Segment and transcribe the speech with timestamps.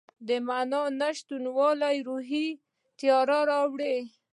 [0.27, 2.47] د معنی نشتوالی روحي
[2.99, 3.97] تیاره راولي.